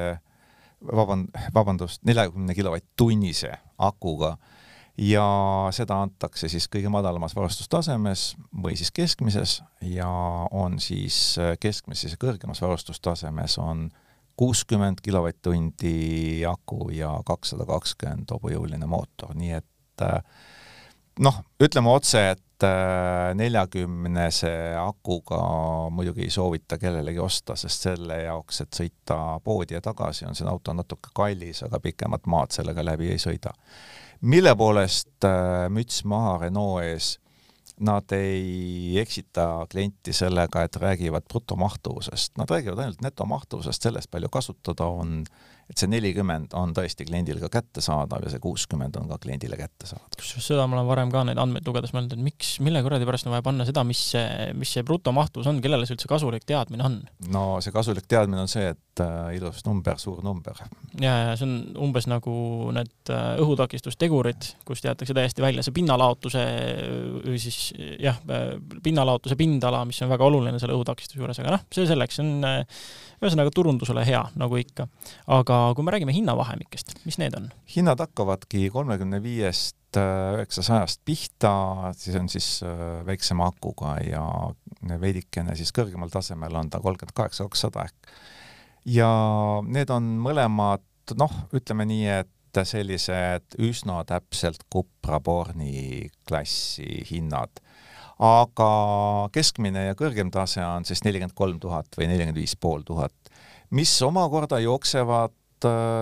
[0.91, 4.35] vaband-, vabandust, neljakümne kilovatt-tunnise akuga.
[4.97, 5.25] Ja
[5.73, 10.09] seda antakse siis kõige madalamas varustustasemes või siis keskmises ja
[10.53, 13.87] on siis keskmises ja kõrgemas varustustasemes on
[14.37, 20.21] kuuskümmend kilovatt-tundi aku ja kakssada kakskümmend hobujõuline mootor, nii et äh,
[21.19, 25.39] noh, ütleme otse, et äh, neljakümnese akuga
[25.93, 30.47] muidugi ei soovita kellelegi osta, sest selle jaoks, et sõita poodi ja tagasi, on see
[30.49, 33.53] auto natuke kallis, aga pikemat maad sellega läbi ei sõida.
[34.23, 37.17] Mille poolest äh, müts maha Renault ees,
[37.83, 44.85] nad ei eksita klienti sellega, et räägivad brutomahtuvusest, nad räägivad ainult netomahtuvusest, sellest palju kasutada
[44.85, 45.23] on
[45.71, 50.17] et see nelikümmend on tõesti kliendile ka kättesaadav ja see kuuskümmend on ka kliendile kättesaadav.
[50.19, 53.29] kusjuures seda ma olen varem ka neid andmeid lugedes mõelnud, et miks, mille kuradi pärast
[53.29, 56.87] on vaja panna seda, mis see, mis see brutomahtus on, kellele see üldse kasulik teadmine
[56.87, 56.99] on?
[57.33, 60.59] no see kasulik teadmine on see, et äh, ilus number, suur number.
[60.99, 61.55] ja, ja see on
[61.87, 62.35] umbes nagu
[62.75, 66.43] need äh, õhutakistustegurid, kust jäetakse täiesti välja see pinnalaotuse
[67.23, 67.71] või siis
[68.03, 72.19] jah, äh, pinnalaotuse pindala, mis on väga oluline selle õhutakistuse juures, aga noh, see selleks,
[72.19, 72.61] see on äh,
[73.23, 74.87] ühesõnaga turundusele hea, nagu ikka.
[75.31, 77.49] aga kui me räägime hinnavahemikest, mis need on?
[77.75, 81.53] hinnad hakkavadki kolmekümne viiest äh, üheksasajast pihta,
[81.97, 84.25] siis on siis äh, väiksema akuga ja
[84.99, 88.13] veidikene siis kõrgemal tasemel on ta kolmkümmend kaheksa, kakssada ehk.
[88.85, 89.09] ja
[89.67, 97.63] need on mõlemad noh, ütleme nii, et sellised üsna täpselt Cupra-Borni klassi hinnad
[98.21, 98.69] aga
[99.33, 103.15] keskmine ja kõrgem tase on siis nelikümmend kolm tuhat või nelikümmend viis pool tuhat,
[103.73, 105.33] mis omakorda jooksevad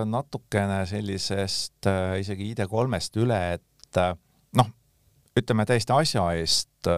[0.08, 4.14] natukene sellisest äh, isegi ID3-st üle, et äh,
[4.58, 4.70] noh,
[5.38, 6.90] ütleme täiesti asja eest,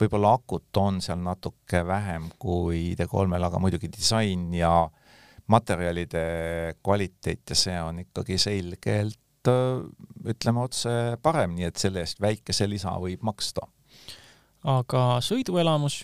[0.00, 4.88] võib-olla akut on seal natuke vähem kui ID3-l, aga muidugi disain ja
[5.50, 6.24] materjalide
[6.82, 9.20] kvaliteet ja see on ikkagi selgelt
[10.24, 13.66] ütleme otse parem, nii et selle eest väikese lisa võib maksta
[14.64, 16.02] aga sõiduelamus?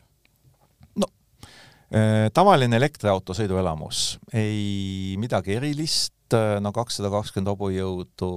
[1.95, 6.15] Äh, tavaline elektriauto sõiduelamus, ei midagi erilist,
[6.63, 8.31] no kakssada kakskümmend hobujõudu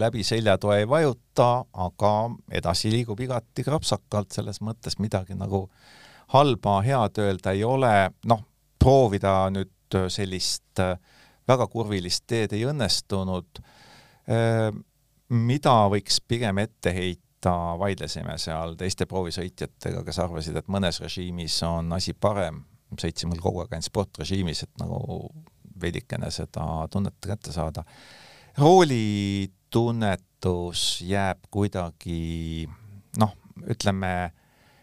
[0.00, 2.12] läbi seljatoe ei vajuta, aga
[2.50, 5.68] edasi liigub igati krapsakalt, selles mõttes midagi nagu
[6.34, 7.94] halba, head öelda ei ole,
[8.26, 8.42] noh,
[8.82, 10.96] proovida nüüd sellist äh,
[11.48, 13.62] väga kurvilist teed ei õnnestunud,
[14.26, 14.72] äh,
[15.30, 21.56] mida võiks pigem ette heita, ta vaidlesime seal teiste proovisõitjatega, kes arvasid, et mõnes režiimis
[21.66, 22.62] on asi parem,
[23.00, 25.30] sõitsime kogu aeg ainult sportrežiimis, et nagu
[25.82, 27.84] veidikene seda tunnet kätte saada.
[28.58, 32.68] rooli tunnetus jääb kuidagi
[33.18, 34.32] noh, ütleme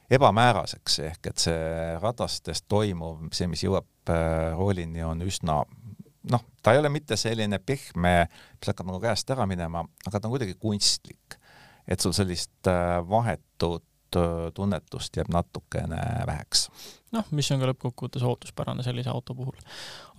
[0.09, 5.61] ebamääraseks, ehk et see radastes toimuv, see, mis jõuab äh, roolini, on üsna
[6.29, 8.25] noh, ta ei ole mitte selline pehme,
[8.57, 11.39] mis hakkab nagu käest ära minema, aga ta on kuidagi kunstlik
[11.89, 16.67] et sul sellist äh, vahetut äh, tunnetust jääb natukene väheks.
[17.15, 19.55] Noh, mis on ka lõppkokkuvõttes ootuspärane sellise auto puhul.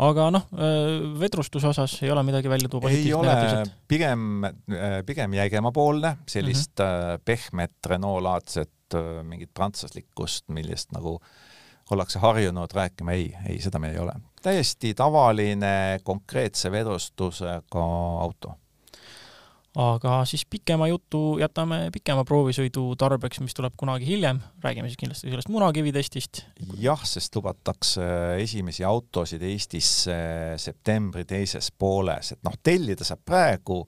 [0.07, 3.37] aga noh, äh, vedrustuse osas ei ole midagi välja tuua ei ole,
[3.88, 4.46] pigem,
[5.07, 7.24] pigem jäigemapoolne, sellist mm -hmm.
[7.24, 11.20] pehmet Renault-laadset mingit prantslaslikkust, millest nagu
[11.90, 14.12] ollakse harjunud rääkima, ei, ei, seda meil ei ole.
[14.42, 17.85] täiesti tavaline konkreetse vedrustusega
[18.20, 18.55] auto
[19.78, 25.30] aga siis pikema jutu jätame pikema proovisõidu tarbeks, mis tuleb kunagi hiljem, räägime siis kindlasti
[25.30, 26.42] sellest munakividestist.
[26.83, 28.02] jah, sest lubatakse
[28.42, 30.16] esimesi autosid Eestisse
[30.59, 33.85] septembri teises pooles, et noh, tellida saab praegu,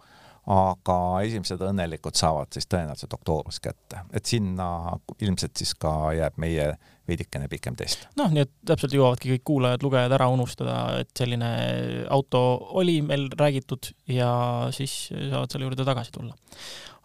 [0.51, 6.73] aga esimesed õnnelikud saavad siis tõenäoliselt oktoobris kätte, et sinna ilmselt siis ka jääb meie
[7.07, 8.09] veidikene pikem test.
[8.19, 11.51] noh, nii et täpselt jõuavadki kõik kuulajad-lugejad ära unustada, et selline
[12.11, 12.41] auto
[12.79, 14.33] oli meil räägitud ja
[14.75, 16.35] siis saavad selle juurde tagasi tulla.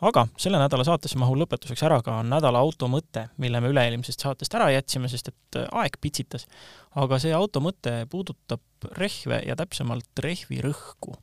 [0.10, 4.58] aga selle nädala saatesse mahub lõpetuseks ära ka nädala auto mõte, mille me üle-eelmisest saatest
[4.58, 6.50] ära jätsime, sest et aeg pitsitas.
[6.96, 11.18] aga see auto mõte puudutab rehve ja täpsemalt rehvirõhku.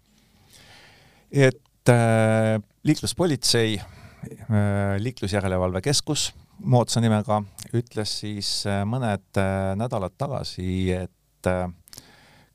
[1.31, 7.43] et äh, liikluspolitsei äh,, liiklusjärelevalve keskus moodsa nimega,
[7.75, 9.43] ütles siis äh, mõned
[9.77, 11.51] nädalad tagasi, et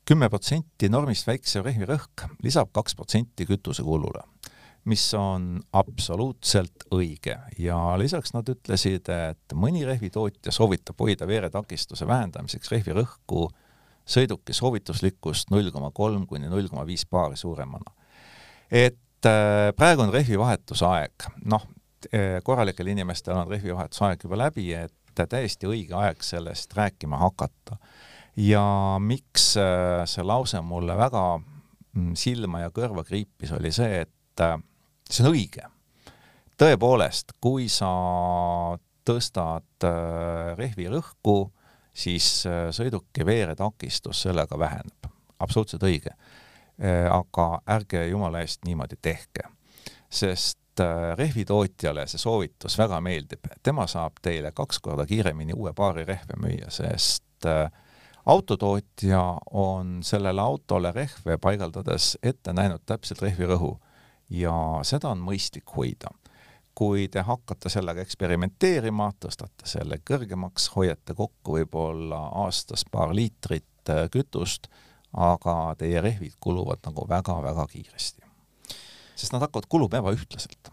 [0.08, 4.24] kümme protsenti normist väiksem rehvirõhk lisab kaks protsenti kütusekulule,
[4.90, 12.72] mis on absoluutselt õige ja lisaks nad ütlesid, et mõni rehvitootja soovitab hoida veeretakistuse vähendamiseks
[12.72, 13.46] rehvirõhku
[14.10, 17.94] sõiduki soovituslikkust null koma kolm kuni null koma viis baari suuremana.
[18.70, 18.98] et
[19.76, 21.66] praegu on rehvi vahetusaeg, noh,
[22.08, 27.76] Eh, korralikel inimestel on rehvivahetusaeg juba läbi, et täiesti õige aeg sellest rääkima hakata.
[28.36, 29.50] ja miks
[30.08, 34.44] see lause mulle väga mm, silma ja kõrva kriipis, oli see, et
[35.10, 35.66] see on õige.
[36.56, 37.90] tõepoolest, kui sa
[39.04, 39.88] tõstad
[40.56, 41.50] rehvi rõhku,
[41.92, 45.10] siis sõiduki veeretakistus sellega väheneb.
[45.38, 46.16] absoluutselt õige.
[47.10, 49.42] Aga ärge jumala eest niimoodi tehke,
[50.08, 56.04] sest Äh, rehvitootjale see soovitus väga meeldib, tema saab teile kaks korda kiiremini uue paari
[56.08, 57.66] rehve müüa, sest äh,
[58.24, 63.74] autotootja on sellele autole rehve paigaldades ette näinud täpselt rehvirõhu
[64.30, 64.54] ja
[64.86, 66.14] seda on mõistlik hoida.
[66.74, 74.70] kui te hakkate sellega eksperimenteerima, tõstate selle kõrgemaks, hoiate kokku võib-olla aastas paar liitrit kütust,
[75.12, 78.22] aga teie rehvid kuluvad nagu väga-väga kiiresti.
[79.14, 80.70] sest nad hakkavad kuluma ebaühtlaselt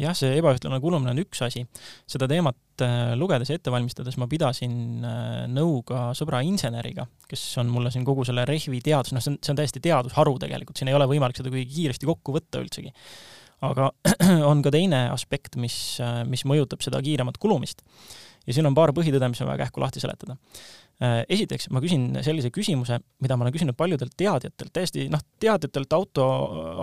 [0.00, 1.64] jah, see ebaühtlane kulumine on üks asi.
[2.10, 7.42] seda teemat äh, lugedes ja ette valmistades ma pidasin äh, nõu ka sõbra inseneriga, kes
[7.62, 10.80] on mulle siin kogu selle rehvi teadus, noh, see on, see on täiesti teadusharu tegelikult,
[10.80, 12.94] siin ei ole võimalik seda kuigi kiiresti kokku võtta üldsegi.
[13.66, 13.90] aga
[14.50, 17.84] on ka teine aspekt, mis, äh, mis mõjutab seda kiiremat kulumist.
[18.50, 20.34] Ja siin on paar põhitõde, mis on väga kähku lahti seletada.
[21.00, 25.94] Äh, esiteks ma küsin sellise küsimuse, mida ma olen küsinud paljudelt teadjatelt, täiesti noh, teadjatelt
[25.96, 26.26] auto,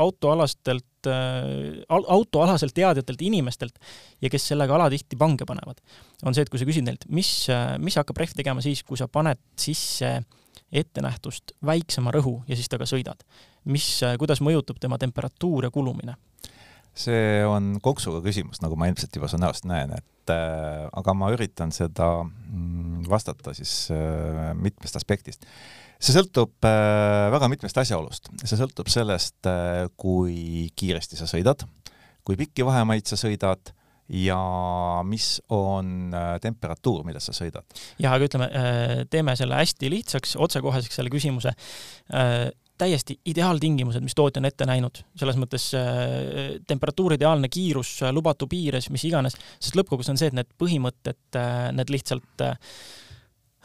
[0.08, 3.78] autoalastelt äh,, autoalaselt teadjatelt inimestelt
[4.24, 5.84] ja kes sellega alatihti pange panevad,
[6.26, 7.30] on see, et kui sa küsid neilt, mis,
[7.84, 10.16] mis hakkab rehv tegema siis, kui sa paned sisse
[10.74, 13.22] ettenähtust väiksema rõhu ja siis temaga sõidad.
[13.68, 13.86] mis,
[14.20, 16.18] kuidas mõjutab tema temperatuur ja kulumine?
[16.98, 21.32] See on konksuga küsimus, nagu ma ilmselt juba su näost näen, et äh, aga ma
[21.36, 25.46] üritan seda mm, vastata siis äh, mitmest aspektist.
[26.00, 31.66] see sõltub äh, väga mitmest asjaolust, see sõltub sellest äh,, kui kiiresti sa sõidad,
[32.28, 33.74] kui pikki vahemaid sa sõidad
[34.08, 34.40] ja
[35.04, 37.66] mis on äh, temperatuur, milles sa sõidad?
[38.00, 42.48] jah, aga ütleme, äh, teeme selle hästi lihtsaks, otsekoheseks selle küsimuse äh,
[42.78, 48.50] täiesti ideaaltingimused, mis tootja on ette näinud, selles mõttes äh, temperatuur, ideaalne kiirus äh, lubatu
[48.52, 52.56] piires, mis iganes, sest lõppkokkuvõttes on see, et need põhimõtted äh,, need lihtsalt äh,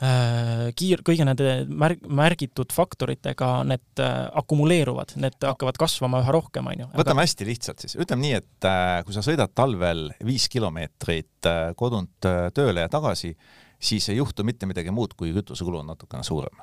[0.03, 6.69] äh, kiir-, kõigi nende märg-, märgitud faktoritega need äh, akumuleeruvad, need hakkavad kasvama üha rohkem,
[6.73, 6.91] on ju.
[7.03, 11.65] võtame hästi lihtsalt siis, ütleme nii, et äh, kui sa sõidad talvel viis kilomeetrit äh,
[11.79, 13.35] kodunt äh, tööle ja tagasi,
[13.83, 16.63] siis ei juhtu mitte midagi muud, kui kütusekulu on natukene suurem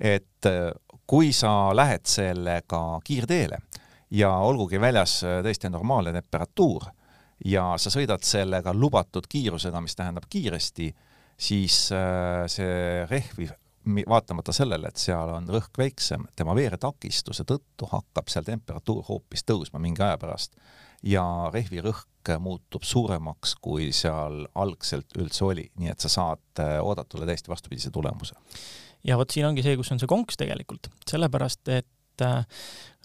[0.00, 0.72] et äh,
[1.06, 3.58] kui sa lähed sellega kiirteele
[4.10, 6.88] ja olgugi väljas äh, tõesti normaalne temperatuur
[7.44, 10.90] ja sa sõidad sellega lubatud kiirusega, mis tähendab kiiresti,
[11.36, 13.50] siis äh, see rehvi
[14.08, 19.82] vaatamata sellele, et seal on rõhk väiksem, tema veeretakistuse tõttu hakkab seal temperatuur hoopis tõusma
[19.82, 20.56] mingi aja pärast.
[21.04, 27.28] Ja rehvi rõhk muutub suuremaks, kui seal algselt üldse oli, nii et sa saad oodatule
[27.28, 28.40] täiesti vastupidise tulemuse
[29.04, 32.44] ja vot siin ongi see, kus on see konks tegelikult, sellepärast et äh,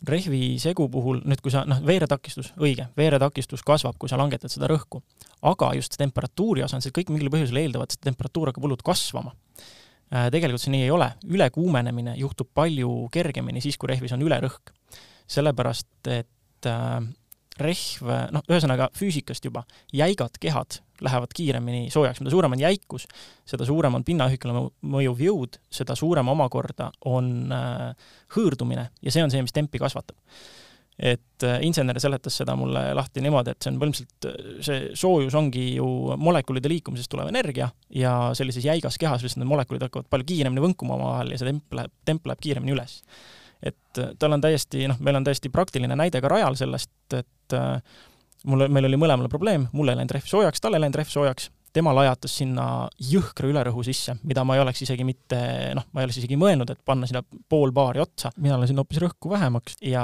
[0.07, 4.69] rehvi segu puhul, nüüd kui sa, noh, veeretakistus, õige, veeretakistus kasvab, kui sa langetad seda
[4.71, 5.01] rõhku,
[5.49, 10.29] aga just temperatuuri osas, kõik mingil põhjusel eeldavad, et temperatuur hakkab hullult kasvama äh,.
[10.33, 14.73] tegelikult see nii ei ole, ülekuumenemine juhtub palju kergemini siis, kui rehvis on ülerõhk.
[15.29, 16.99] sellepärast, et äh,
[17.59, 23.07] rehv, noh, ühesõnaga füüsikast juba, jäigad kehad lähevad kiiremini soojaks, mida suurem on jäikus,
[23.47, 29.33] seda suurem on pinnaühikule mõjuv jõud, seda suurem omakorda on äh, hõõrdumine ja see on
[29.33, 30.17] see, mis tempi kasvatab.
[30.99, 35.35] et äh, insener seletas seda mulle lahti niimoodi, et see on põhimõtteliselt, äh, see soojus
[35.39, 35.87] ongi ju
[36.17, 40.99] molekulide liikumisest tulev energia ja sellises jäigas kehas lihtsalt need molekulid hakkavad palju kiiremini võnkuma
[40.99, 42.99] omavahel ja see temp läheb, temp läheb kiiremini üles
[43.63, 47.81] et tal on täiesti, noh, meil on täiesti praktiline näide ka rajal sellest, et äh,
[48.47, 51.49] mul, meil oli mõlemale probleem, mul ei läinud rehv soojaks, tal ei läinud rehv soojaks,
[51.73, 52.65] tema lajatas sinna
[53.11, 55.39] jõhkra ülerõhu sisse, mida ma ei oleks isegi mitte,
[55.77, 57.21] noh, ma ei oleks isegi mõelnud, et panna sinna
[57.51, 60.03] pool baari otsa, mina lasin hoopis rõhku vähemaks ja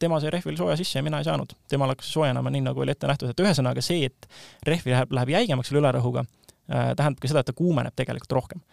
[0.00, 1.54] tema sai rehvil sooja sisse ja mina ei saanud.
[1.68, 4.28] temal hakkas soojenema nii, nagu oli ette nähtud, et ühesõnaga see, et
[4.68, 8.66] rehvi läheb, läheb jäigemaks selle ülerõhuga äh,, tähendab ka seda, et ta kuumeneb tegelikult rohkem.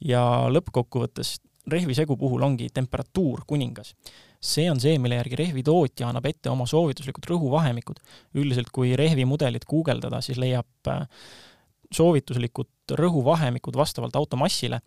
[0.00, 1.36] ja lõppkokkuvõttes
[1.70, 3.94] rehvisegu puhul ongi temperatuur kuningas.
[4.44, 8.00] See on see, mille järgi rehvitootja annab ette oma soovituslikud rõhuvahemikud.
[8.34, 11.06] üldiselt, kui rehvimudelit guugeldada, siis leiab äh,
[11.94, 14.80] soovituslikud rõhuvahemikud vastavalt auto massile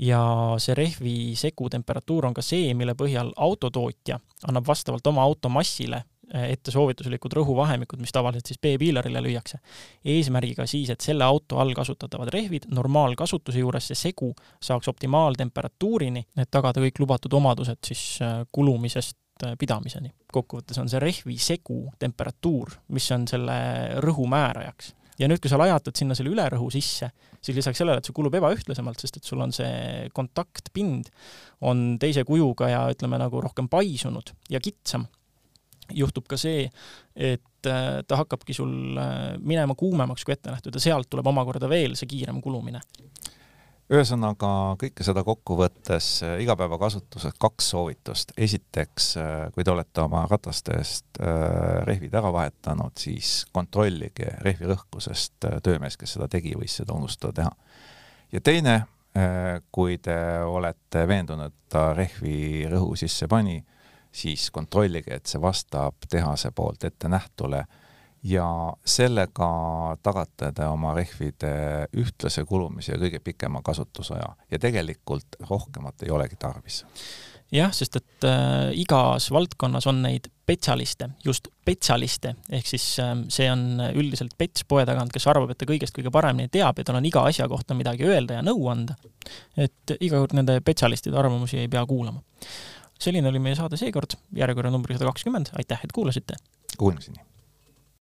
[0.00, 0.20] ja
[0.58, 4.18] see rehvi segu temperatuur on ka see, mille põhjal autotootja
[4.48, 9.58] annab vastavalt oma auto massile ette soovituslikud rõhuvahemikud, mis tavaliselt siis B-piilarile lüüakse.
[10.04, 14.30] eesmärgiga siis, et selle auto all kasutatavad rehvid normaalkasutuse juures see segu
[14.62, 20.12] saaks optimaaltemperatuurini, et tagada kõik lubatud omadused siis äh, kulumisest äh, pidamiseni.
[20.32, 23.60] kokkuvõttes on see rehvi segu temperatuur, mis on selle
[24.04, 27.10] rõhu määrajaks ja nüüd, kui sa lajatad sinna selle ülerõhu sisse,
[27.42, 31.10] siis lisaks sellele, et see kulub ebaühtlasemalt, sest et sul on see kontaktpind,
[31.68, 35.06] on teise kujuga ja ütleme nagu rohkem paisunud ja kitsam,
[35.94, 36.66] juhtub ka see,
[37.14, 41.68] et äh, ta hakkabki sul äh, minema kuumemaks kui ette nähtud ja sealt tuleb omakorda
[41.70, 42.80] veel see kiirem kulumine.
[43.90, 48.32] ühesõnaga, kõike seda kokku võttes äh, igapäevakasutuses kaks soovitust.
[48.36, 49.14] esiteks,
[49.54, 51.20] kui te olete oma ratastest
[51.88, 57.42] rehvid ära vahetanud, siis kontrollige rehvi rõhku, sest töömees, kes seda tegi, võis seda unustada
[57.42, 57.52] teha.
[58.32, 58.80] ja teine,
[59.74, 60.16] kui te
[60.46, 63.58] olete veendunud, et ta rehvi rõhu sisse pani,
[64.12, 67.64] siis kontrollige, et see vastab tehase poolt ettenähtule
[68.22, 68.46] ja
[68.84, 69.48] sellega
[70.02, 71.52] tagate te oma rehvide
[71.96, 76.84] ühtlase kulumise ja kõige pikema kasutusaja ja tegelikult rohkemat ei olegi tarvis
[77.54, 83.48] jah, sest et äh, igas valdkonnas on neid spetsialiste, just spetsialiste, ehk siis äh, see
[83.50, 87.00] on üldiselt pets poe tagant, kes arvab, et ta kõigest kõige paremini teab ja tal
[87.00, 88.98] on iga asja kohta midagi öelda ja nõu anda.
[89.56, 92.22] et iga kord nende spetsialistide arvamusi ei pea kuulama.
[93.00, 96.38] Selline oli meie saade seekord, järjekorra number sada kakskümmend, aitäh, et kuulasite!
[96.78, 97.29] Kuulmiseni!